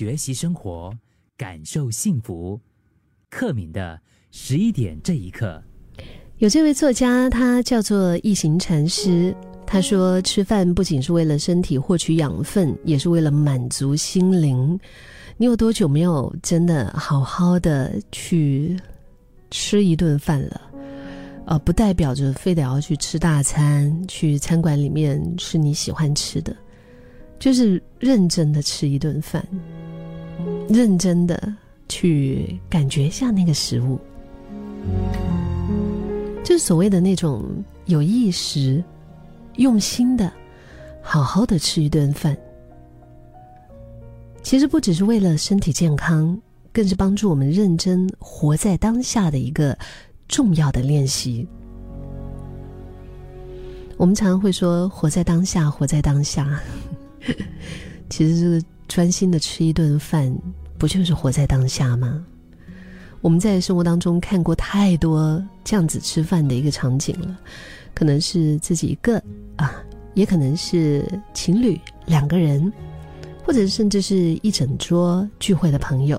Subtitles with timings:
[0.00, 0.90] 学习生活，
[1.36, 2.58] 感受幸福。
[3.28, 5.62] 克敏的十一点这一刻，
[6.38, 9.36] 有这位作家，他叫做一行禅师。
[9.66, 14.80] 他说：“吃饭不仅是为了身体获取养分，也是为了满足心灵。
[15.36, 18.80] 你有多久没有真的好好的去
[19.50, 20.62] 吃一顿饭了？
[21.44, 26.56] 呃，不代表着非得要去吃大餐，去餐馆里面吃你喜欢吃的，
[27.38, 29.46] 就是认真的吃一顿饭，
[30.70, 31.54] 认真的
[31.88, 33.98] 去感觉一下那个食物，
[36.42, 37.44] 就是所谓的那种
[37.84, 38.82] 有意识。”
[39.56, 40.32] 用心的，
[41.02, 42.34] 好好的吃一顿饭，
[44.42, 46.40] 其实不只是为了身体健康，
[46.72, 49.76] 更是帮助我们认真活在当下的一个
[50.28, 51.46] 重要的练习。
[53.98, 56.58] 我们常常会说“活在当下，活在当下”，
[58.08, 60.34] 其实这个专心的吃一顿饭，
[60.80, 62.24] 不就是活在当下吗？
[63.20, 67.38] 我们在生活当中看过太多这样子吃饭的一个场景了。
[67.92, 69.22] 可能是自己一个
[69.56, 69.74] 啊，
[70.14, 72.72] 也可能是情侣两个人，
[73.44, 76.18] 或者甚至是一整桌聚会的朋友。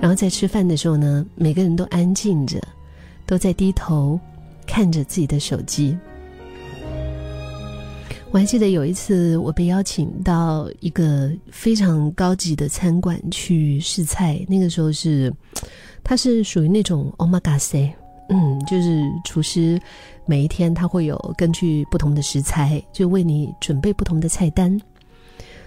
[0.00, 2.58] 然后在吃饭的时候呢，每个人都安静着，
[3.26, 4.18] 都在低头
[4.66, 5.98] 看着自己的手机。
[8.32, 15.30] 我还记得有一次，我被邀请到一个非常高级的餐馆去试菜，那个时候是，
[16.02, 17.92] 它是属于那种 omakase。
[18.30, 19.78] 嗯，就是厨师
[20.24, 24.80] 每一天他会有根据不同的食材，就为你准备不同的菜单。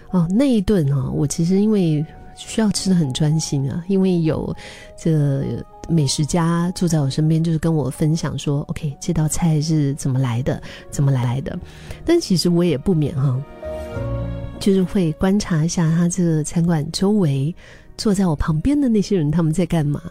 [0.09, 2.03] 哦，那一顿啊，我其实因为
[2.35, 4.55] 需要吃的很专心啊，因为有
[4.97, 11.57] 这美食家住在我身边，就是跟我分享说，OK，这道菜是怎么来的，怎么来的。
[12.05, 13.41] 但其实我也不免哈，
[14.59, 17.53] 就是会观察一下他这个餐馆周围
[17.97, 20.01] 坐在我旁边的那些人他们在干嘛。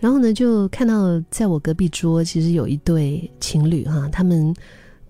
[0.00, 4.54] 然后呢，就看到在我隔壁桌，其实有一对情侣哈，他们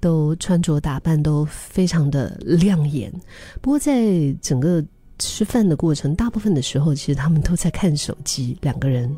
[0.01, 3.13] 都穿着打扮都非常的亮眼。
[3.61, 4.83] 不过在整个
[5.19, 8.57] 吃饭的过程，大部分的时候，其实他们都在看手机。
[8.63, 9.15] 两个人，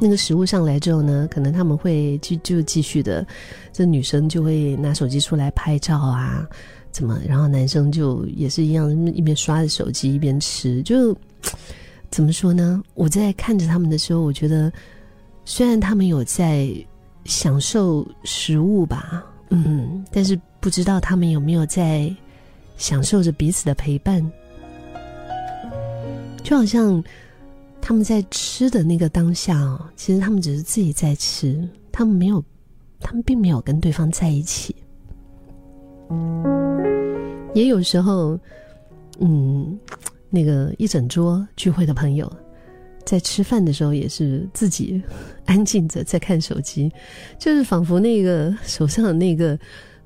[0.00, 3.26] 那个食物上来之后呢，可能他们会就就继续的，
[3.72, 6.46] 这女生就会拿手机出来拍照啊，
[6.90, 7.20] 怎么？
[7.26, 11.16] 然后男生就也是一样，一边刷着手机一边吃，就。
[12.10, 12.82] 怎么说呢？
[12.94, 14.72] 我在看着他们的时候，我觉得
[15.44, 16.68] 虽然他们有在
[17.24, 22.12] 享受食物吧，嗯，但是不知道他们有没有在
[22.76, 24.28] 享受着彼此的陪伴。
[26.42, 27.02] 就好像
[27.80, 32.42] 他们在吃的那个当下哦，其实他们只是自己在吃，他们没有，
[33.00, 34.74] 他们并没有跟对方在一起。
[37.54, 38.38] 也有时候，
[39.20, 39.78] 嗯。
[40.32, 42.32] 那个一整桌聚会的朋友，
[43.04, 45.02] 在吃饭的时候也是自己
[45.44, 46.88] 安静着在看手机，
[47.36, 49.58] 就是仿佛那个手上的那个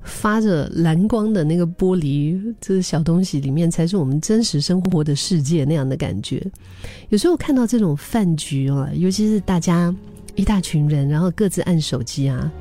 [0.05, 6.41] 发着蓝光的那个玻璃，这个小东西里面才是我们真实生活的世界那样的感觉。
[7.09, 9.93] 有时候看到这种饭局啊，尤其是大家
[10.35, 12.51] 一大群人，然后各自按手机啊，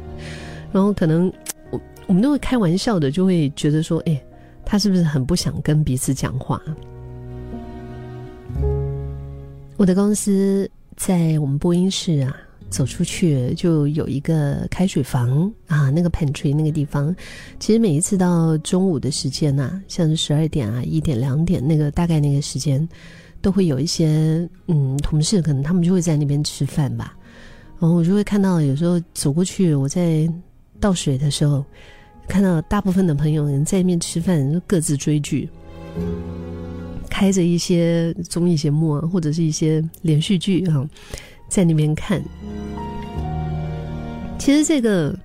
[0.73, 1.31] 然后可能
[1.71, 4.21] 我我们都会开玩笑的，就会觉得说，哎，
[4.65, 6.61] 他是不是很不想跟彼此讲话？
[9.77, 12.35] 我的公司在我们播音室啊，
[12.75, 17.15] 走出去就有一个开水房啊，那个盆池那个地方，
[17.61, 22.89] 其实每一次到中午的时间呐，像是十二点啊、一点、两点那个大概那个时间，
[23.41, 27.17] 都会有一些嗯同事，可能他们就会在那边吃饭吧。
[27.79, 30.29] 然后我就会看到，有时候走过去，我在
[30.81, 31.65] 倒水的时候，
[32.27, 35.49] 看到大部分的朋友人在那边吃饭，各自追剧。
[37.09, 40.85] 开着一些综艺节目啊，或者是一些连续剧啊，
[41.55, 42.21] 在那边看。
[44.37, 45.17] 其实这个，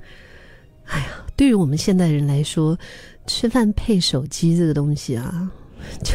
[0.86, 2.78] 哎呀，对于我们现代人来说，
[3.26, 5.50] 吃饭配手机这个东西啊，
[6.06, 6.14] 就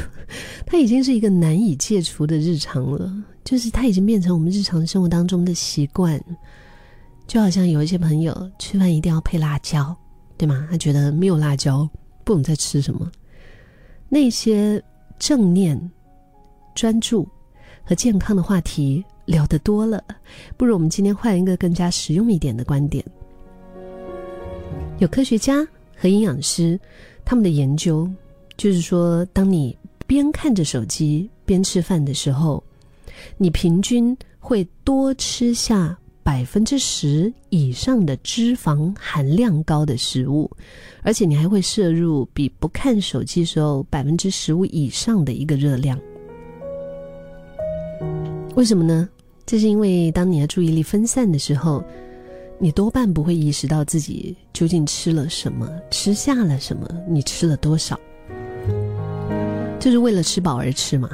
[0.64, 3.12] 它已经是一个难以戒除的日常了。
[3.42, 6.22] 就是它已经变成我们日常生活当中的习惯。
[7.26, 9.96] 就好像有一些朋友吃饭一定要配辣椒，
[10.38, 10.68] 对吗？
[10.70, 11.88] 他觉得没有辣椒
[12.22, 13.10] 不懂在吃什么。
[14.08, 14.80] 那些。
[15.16, 15.80] 正念、
[16.74, 17.26] 专注
[17.84, 20.02] 和健康的话题聊得多了，
[20.56, 23.04] 不如我们今天换一个更加实用一点的观点。
[24.98, 25.66] 有科学家
[25.96, 26.78] 和营养师，
[27.24, 28.08] 他们的研究
[28.56, 29.76] 就是说，当你
[30.06, 32.62] 边看着手机边吃饭的时候，
[33.36, 40.50] 你平均会多吃下百分之十以上的脂肪含量高的食物，
[41.02, 45.98] 而且你还会摄入比不看手机时候百分之十五以上的一个热量。
[48.54, 49.08] 为什么呢？
[49.44, 51.82] 这是因为当你的注意力分散的时候，
[52.58, 57.98] 你多半不会意识到自己究竟吃了什么，吃下了什么，你吃了多少，
[59.80, 61.10] 就是为了吃饱而吃嘛。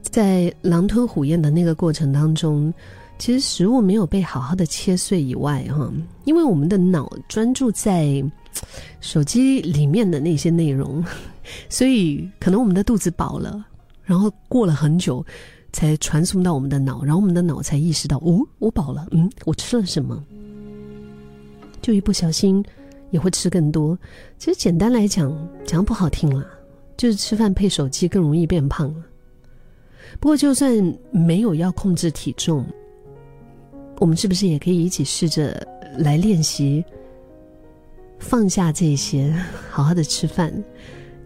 [0.00, 2.72] 在狼吞虎咽的那个过程当中，
[3.18, 5.92] 其实食物没有被好好的切碎以外，哈，
[6.24, 8.24] 因为我们的脑专注在
[9.00, 11.04] 手机里面的那些内容，
[11.68, 13.64] 所以可能我们的肚子饱了，
[14.02, 15.24] 然后过了很久
[15.72, 20.22] 才传送到我们的脑，然后我们的脑才意识到，哦，我饱了，嗯，我吃了什么，
[21.80, 22.64] 就一不小心
[23.10, 23.98] 也会吃更多。
[24.38, 25.34] 其实简单来讲，
[25.64, 26.46] 讲不好听了，
[26.96, 29.04] 就是吃饭配手机更容易变胖了。
[30.20, 32.66] 不过，就算没有要控制体重，
[33.98, 35.66] 我们是不是也可以一起试着
[35.96, 36.84] 来练习
[38.18, 39.34] 放下这些，
[39.70, 40.52] 好好的吃饭？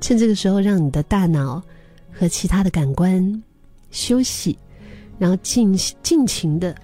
[0.00, 1.60] 趁这个时候，让你的大脑
[2.12, 3.42] 和其他的感官
[3.96, 4.58] 休息，
[5.18, 6.76] 然后尽尽情的、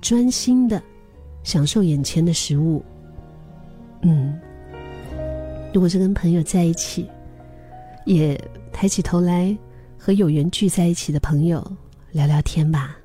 [0.00, 0.80] 专心的
[1.42, 2.80] 享受眼前的食物。
[4.02, 4.38] 嗯，
[5.74, 7.08] 如果是跟朋友在一起，
[8.06, 8.40] 也
[8.72, 9.56] 抬起头来。
[10.02, 11.62] 和有缘聚在一起的朋友
[12.10, 12.96] 聊聊天吧。